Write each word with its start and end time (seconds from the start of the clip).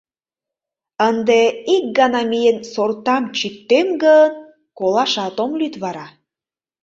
Ынде, 1.09 1.41
ик 1.75 1.85
гана 1.99 2.21
миен, 2.31 2.57
сортам 2.73 3.23
чӱктем 3.37 3.87
гын, 4.03 4.31
колашат 4.77 5.35
ом 5.43 5.51
лӱд 5.59 5.73
вара. 5.83 6.07